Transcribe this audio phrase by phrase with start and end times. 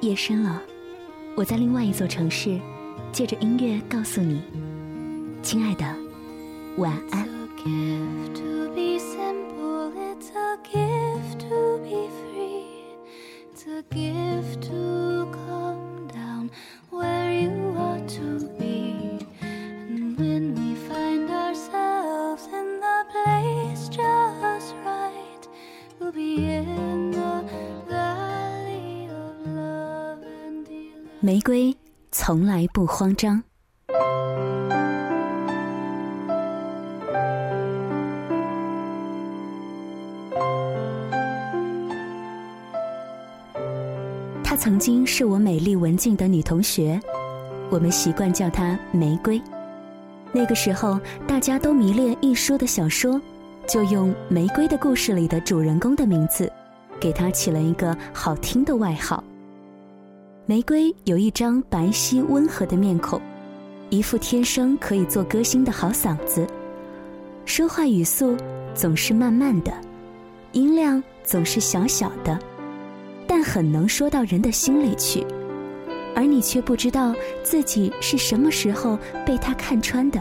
[0.00, 0.62] 夜深了，
[1.34, 2.58] 我在另外一座城市，
[3.10, 4.40] 借着音乐告诉你，
[5.42, 5.84] 亲爱的，
[6.76, 7.26] 晚安。
[31.48, 31.74] 瑰
[32.12, 33.42] 从来不慌张。
[44.44, 47.00] 她曾经是我美丽文静的女同学，
[47.70, 49.40] 我们习惯叫她玫瑰。
[50.32, 53.18] 那个时候，大家都迷恋一书的小说，
[53.66, 56.52] 就用《玫瑰的故事》里的主人公的名字，
[57.00, 59.24] 给她起了一个好听的外号。
[60.48, 63.20] 玫瑰有一张白皙温和的面孔，
[63.90, 66.46] 一副天生可以做歌星的好嗓子，
[67.44, 68.34] 说话语速
[68.74, 69.70] 总是慢慢的，
[70.52, 72.38] 音量总是小小的，
[73.26, 75.22] 但很能说到人的心里去，
[76.16, 80.18] 而你却不知道自己是什么时候被他看穿的。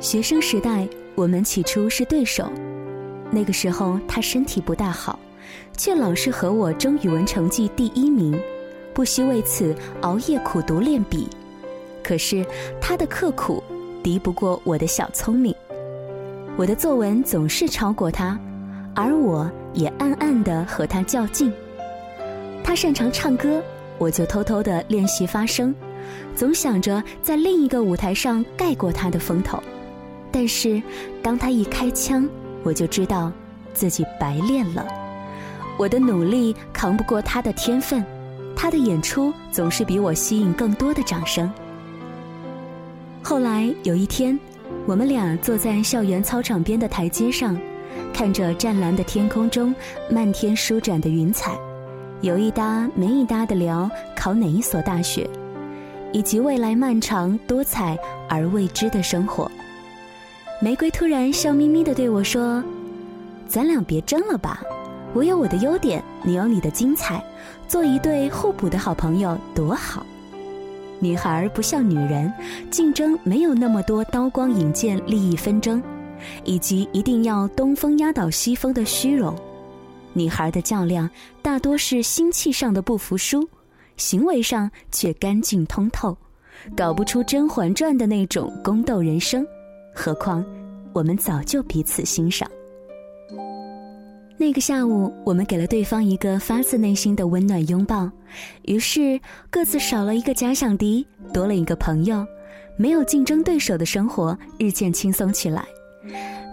[0.00, 2.50] 学生时代，我们起初是对手，
[3.30, 5.18] 那个时候他身体不大好。
[5.76, 8.38] 却老是和我争语文成绩第一名，
[8.92, 11.28] 不惜为此熬夜苦读练笔。
[12.02, 12.44] 可是
[12.80, 13.62] 他的刻苦
[14.02, 15.54] 敌不过我的小聪明，
[16.56, 18.38] 我的作文总是超过他，
[18.94, 21.52] 而我也暗暗地和他较劲。
[22.64, 23.62] 他擅长唱歌，
[23.98, 25.74] 我就偷偷地练习发声，
[26.34, 29.62] 总想着在另一个舞台上盖过他的风头。
[30.30, 30.82] 但是
[31.22, 32.28] 当他一开腔，
[32.62, 33.32] 我就知道
[33.72, 34.86] 自己白练了。
[35.78, 38.04] 我的努力扛不过他的天分，
[38.56, 41.50] 他的演出总是比我吸引更多的掌声。
[43.22, 44.38] 后来有一天，
[44.86, 47.56] 我们俩坐在校园操场边的台阶上，
[48.12, 49.72] 看着湛蓝的天空中
[50.10, 51.56] 漫天舒展的云彩，
[52.22, 55.30] 有一搭没一搭的聊考哪一所大学，
[56.12, 57.96] 以及未来漫长多彩
[58.28, 59.48] 而未知的生活。
[60.60, 62.64] 玫瑰突然笑眯眯地对我说
[63.46, 64.60] ：“咱俩别争了吧。”
[65.14, 67.24] 我有我的优点，你有你的精彩，
[67.66, 70.04] 做一对互补的好朋友多好。
[71.00, 72.32] 女孩不像女人，
[72.70, 75.82] 竞争没有那么多刀光引剑、利益纷争，
[76.44, 79.34] 以及一定要东风压倒西风的虚荣。
[80.12, 81.08] 女孩的较量
[81.40, 83.48] 大多是心气上的不服输，
[83.96, 86.16] 行为上却干净通透，
[86.76, 89.46] 搞不出《甄嬛传》的那种宫斗人生。
[89.94, 90.44] 何况，
[90.92, 92.48] 我们早就彼此欣赏。
[94.40, 98.08] 那个下午，我们给了对方一个发自内心的温暖拥抱，
[98.62, 101.04] 于是各自少了一个假想敌，
[101.34, 102.24] 多了一个朋友，
[102.76, 105.64] 没有竞争对手的生活日渐轻松起来。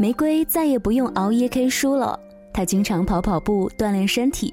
[0.00, 2.18] 玫瑰再也不用熬夜 K 书了，
[2.54, 4.52] 她经常跑跑步锻炼身体，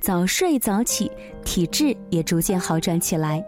[0.00, 1.10] 早睡早起，
[1.44, 3.44] 体质也逐渐好转起来。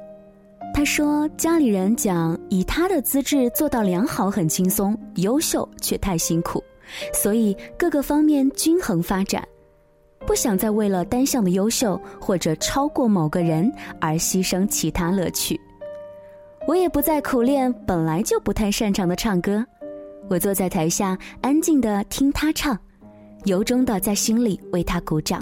[0.75, 6.61] 她说，家里人讲以她的资质做到良好很轻松，优秀却太辛苦。
[7.13, 9.47] 所以各个方面均衡发展，
[10.27, 15.61] 不想再为了单项的优秀或者超过某个人而牺牲其他乐趣。
[16.67, 19.65] 我也不再苦练本来就不太擅长的唱歌，
[20.29, 22.79] 我坐在台下安静的听他唱，
[23.45, 25.41] 由衷的在心里为他鼓掌，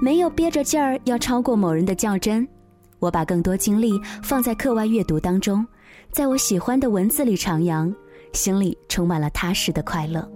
[0.00, 2.46] 没有憋着劲儿要超过某人的较真。
[3.00, 5.66] 我把更多精力放在课外阅读当中，
[6.12, 7.92] 在我喜欢的文字里徜徉，
[8.32, 10.26] 心里充满了踏实的快乐。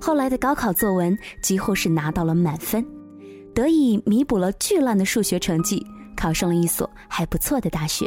[0.00, 2.84] 后来的高考作文几乎是拿到了满分，
[3.54, 5.84] 得以弥补了巨烂的数学成绩，
[6.16, 8.06] 考上了一所还不错的大学。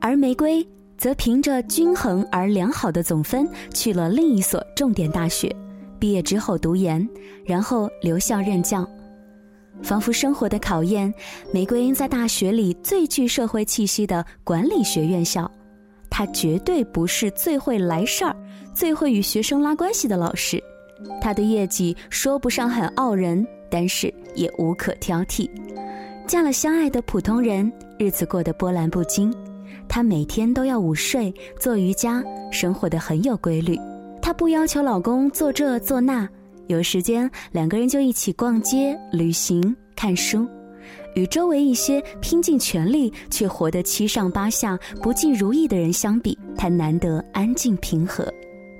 [0.00, 0.66] 而玫瑰
[0.98, 5.54] 则凭着均衡而良好的总分去了另一所重点大学，
[5.98, 7.06] 毕业之后读研，
[7.44, 8.88] 然后留校任教。
[9.82, 11.12] 仿佛生活的考验，
[11.52, 15.50] 玫瑰在大学里最具社会气息的管理学院校。
[16.08, 18.36] 它绝对不是最会来事儿、
[18.74, 20.62] 最会与学生拉关系的老师，
[21.20, 25.48] 他的业绩说不上很傲人，但是也无可挑剔。
[26.26, 29.32] 嫁了相爱的普通人，日子过得波澜不惊。
[29.86, 33.78] 她每天都要午睡、做瑜伽，生活的很有规律。
[34.20, 36.28] 她不要求老公做这做那，
[36.66, 40.48] 有时间两个人就一起逛街、旅行、看书。
[41.14, 48.26] 与周围一些拼尽全力却活得七上八下、不尽如意的人相比，他难得安静平和。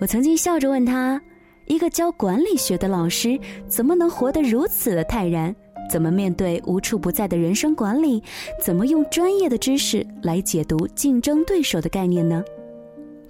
[0.00, 1.20] 我曾经笑着问他
[1.67, 3.38] ：“一个教管理学的老师，
[3.69, 5.55] 怎么能活得如此的泰然？
[5.91, 8.23] 怎么面对无处不在的人生管理，
[8.61, 12.43] 怎么用专业的知识来解读竞争对手的概念呢？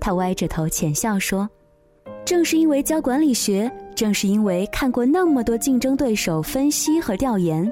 [0.00, 1.49] 他歪着头浅笑说
[2.25, 7.70] ：“正是因为教管理学，正是因为看过那么多竞争对手分析和调研，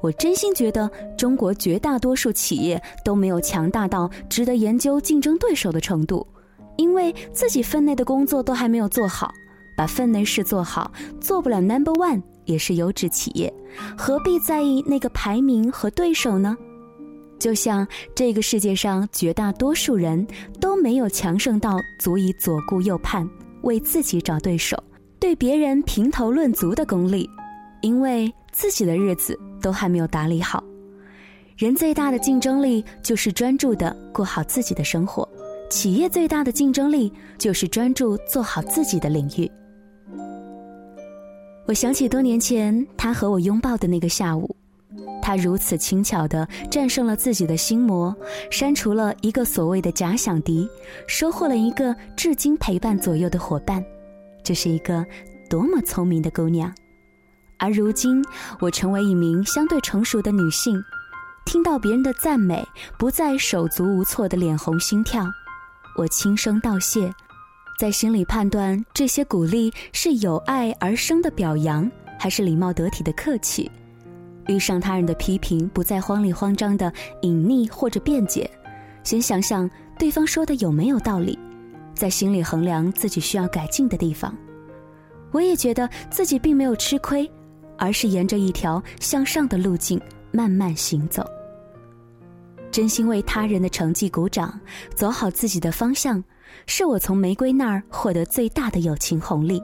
[0.00, 6.26] 我真心觉得中国绝大多数企业都没有强大到值得研究竞争对手的程度，
[6.76, 9.32] 因为自己分内的工作都还没有做好。”
[9.76, 10.90] 把分内事做好，
[11.20, 13.52] 做不了 number one 也是优质企业，
[13.94, 16.56] 何必在意那个排名和对手呢？
[17.38, 20.26] 就像这个世界上绝大多数人
[20.58, 23.28] 都没有强盛到足以左顾右盼，
[23.64, 24.82] 为自己找对手，
[25.20, 27.28] 对别人评头论足的功力，
[27.82, 30.64] 因为自己的日子都还没有打理好。
[31.58, 35.28] 人最大的竞争力就是专注的过好自己的生活，
[35.76, 39.50] 企业最大的竞争力就是专注做好自己的领域。
[41.66, 44.56] 我想起多年前他和我拥抱的那个下午，
[45.20, 48.16] 他如此轻巧地战胜了自己的心魔，
[48.50, 50.66] 删除了一个所谓的假想敌，
[51.06, 53.84] 收获了一个至今陪伴左右的伙伴。
[54.42, 55.04] 这是一个
[55.50, 56.72] 多么聪明的姑娘！
[57.58, 58.24] 而如今，
[58.60, 60.82] 我成为一名相对成熟的女性，
[61.44, 62.66] 听到别人的赞美，
[62.98, 65.22] 不再手足无措的脸红心跳，
[65.96, 67.12] 我轻声道谢。
[67.78, 73.70] 在心里判断这些鼓励是有爱而生的表扬，还是礼貌得体的客气；
[74.46, 78.50] 遇上他人的批评，不再慌里慌张的隐匿或者辩解，
[79.02, 81.38] 先想想对方说的有没有道理，
[81.94, 84.34] 在心里衡量自己需要改进的地方。
[85.32, 87.30] 我也觉得自己并没有吃亏，
[87.76, 90.00] 而是沿着一条向上的路径
[90.30, 91.26] 慢慢行走。
[92.76, 94.52] 真心为他人的成绩鼓掌，
[94.94, 96.22] 走好自己的方向。
[96.66, 99.62] 是我从玫瑰那儿获得最大的友情红利。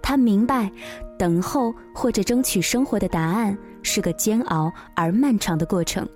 [0.00, 0.70] 他明白，
[1.18, 6.08] 等候或者争取生活的答案是个煎熬而漫长的过程，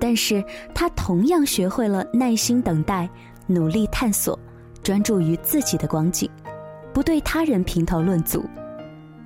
[0.00, 0.44] 但是
[0.74, 3.08] 他同样学会了耐心等待、
[3.46, 4.36] 努力探索、
[4.82, 6.28] 专注于自己的光景，
[6.92, 8.44] 不对他人评头论足，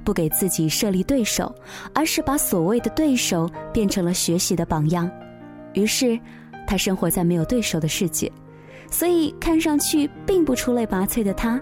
[0.04, 1.54] 不给自己设立对手，
[1.94, 5.10] 而是把所谓的对手变成了学习的榜样。
[5.72, 6.20] 于是，
[6.70, 8.30] 他生活在没有对手的世界。
[8.92, 11.60] 所以，看上去并不出类拔萃的他，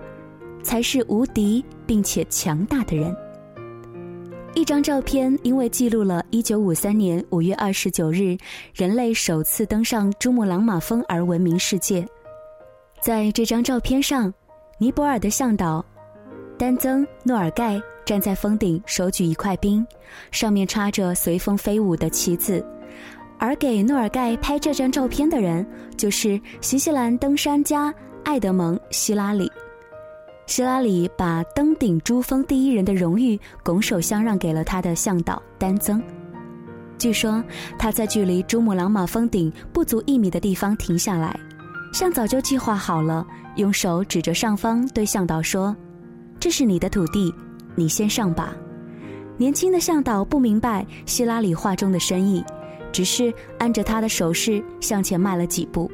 [0.63, 3.17] 才是无敌并且强大的人。
[4.55, 8.37] 一张照片因为记录了1953年5月29日
[8.75, 12.07] 人类首次登上珠穆朗玛峰而闻名世界。
[13.01, 14.33] 在这张照片上，
[14.79, 15.83] 尼泊尔的向导
[16.59, 19.87] 丹增诺尔盖站在峰顶，手举一块冰，
[20.31, 22.63] 上面插着随风飞舞的旗子。
[23.39, 27.95] 而给诺尔盖拍这张照片的人，就是新西兰登山家
[28.25, 29.51] 艾德蒙·希拉里。
[30.47, 36.03] 希拉里把登顶珠峰第一人的荣誉拱手相让给了他的向导丹增。
[36.99, 37.45] 据说
[37.79, 41.39] 他在距离珠穆朗玛峰顶不足一米的地方停下来，
[41.93, 43.25] 像早就计划好了，
[43.57, 45.77] 用手指着上方对向导说
[46.41, 47.33] ：“这是你的土地，
[47.77, 48.53] 你先上吧。”
[49.39, 52.43] 年轻的向导不明白希拉里话中的深意。
[52.93, 55.91] 只是按着他的手势向前迈了几步，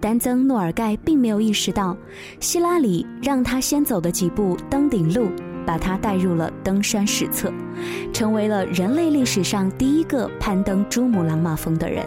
[0.00, 1.96] 丹增诺尔盖并没有意识到，
[2.40, 5.28] 希拉里让他先走的几步登顶路，
[5.66, 7.52] 把他带入了登山史册，
[8.12, 12.06] 成为了人类历史上第一个攀登珠穆朗玛峰的人。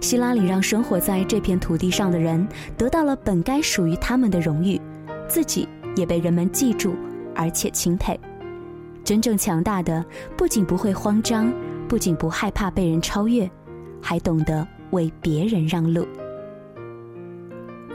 [0.00, 2.46] 希拉里让生活在这片土地上的人
[2.76, 4.80] 得到了本该属于他们的荣誉，
[5.28, 6.94] 自己也被人们记住，
[7.34, 8.18] 而且钦佩。
[9.02, 10.04] 真正强大的
[10.36, 11.52] 不仅不会慌张。
[11.94, 13.48] 不仅不害怕被人超越，
[14.02, 16.04] 还懂得为别人让路。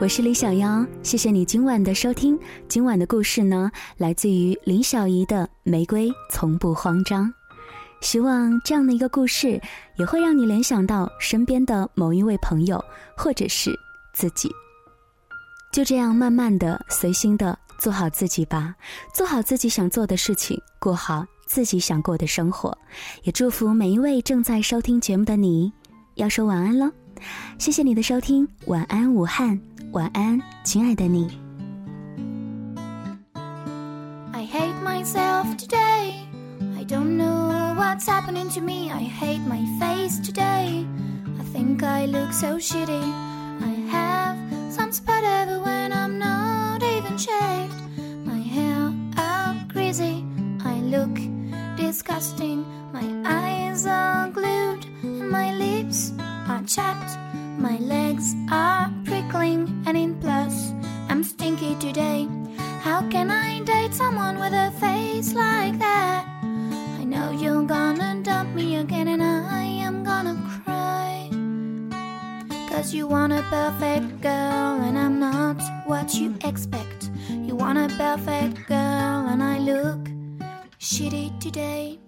[0.00, 2.40] 我是李小妖，谢谢你今晚的收听。
[2.66, 7.26] 今晚的故事呢，来自于林小怡的《玫瑰从不慌张》。
[8.00, 9.60] 希望这样的一个故事，
[9.98, 12.82] 也会让你联想到身边的某一位朋友，
[13.14, 13.70] 或者是
[14.14, 14.50] 自己。
[15.70, 18.74] 就这样，慢慢的、随心的做好自己吧，
[19.14, 21.26] 做好自己想做的事情，过好。
[21.50, 22.78] 自己想过的生活，
[23.24, 25.72] 也祝福每一位正在收听节目的你。
[26.14, 26.92] 要说晚安喽，
[27.58, 31.28] 谢谢你的收听，晚安武汉，晚安亲爱的你。
[34.32, 36.12] I hate myself today.
[36.78, 38.88] I don't know what's happening to me.
[38.88, 40.86] I hate my face today.
[41.36, 43.02] I think I look so shitty.
[43.60, 44.36] I have
[44.70, 47.74] some spot everywhere when I'm not even shaved.
[48.24, 50.24] My hair all crazy.
[50.62, 51.18] I look
[52.20, 57.16] My eyes are glued, and my lips are chapped.
[57.58, 60.74] My legs are prickling, and in plus,
[61.08, 62.28] I'm stinky today.
[62.82, 66.26] How can I date someone with a face like that?
[67.00, 71.30] I know you're gonna dump me again, and I am gonna cry.
[72.68, 77.10] Cause you want a perfect girl, and I'm not what you expect.
[77.30, 80.00] You want a perfect girl, and I look
[80.78, 81.98] shitty today.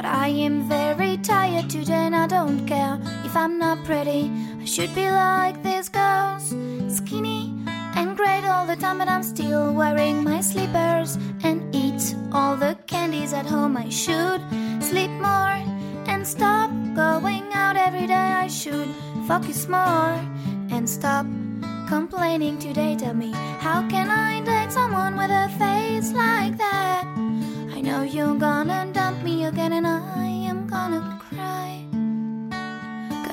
[0.00, 4.32] But I am very tired today and I don't care if I'm not pretty.
[4.58, 6.54] I should be like these girls,
[6.88, 7.52] skinny
[7.96, 12.78] and great all the time, but I'm still wearing my slippers and eat all the
[12.86, 13.76] candies at home.
[13.76, 14.40] I should
[14.82, 15.60] sleep more
[16.08, 18.14] and stop going out every day.
[18.44, 18.88] I should
[19.28, 20.16] focus more
[20.72, 21.26] and stop
[21.88, 22.96] complaining today.
[22.96, 27.04] Tell me, how can I date someone with a face like that?
[27.76, 28.79] I know you're gonna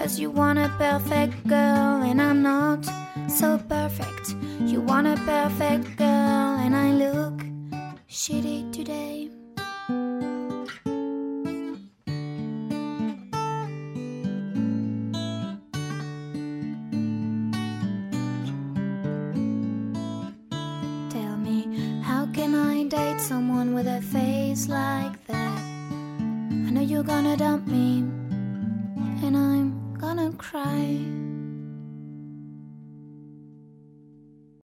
[0.07, 2.85] Cause you want a perfect girl, and I'm not
[3.27, 4.35] so perfect.
[4.61, 7.43] You want a perfect girl, and I look
[8.09, 9.29] shitty today.
[21.09, 25.59] Tell me, how can I date someone with a face like that?
[26.21, 28.05] I know you're gonna dump me,
[30.51, 31.26] cry.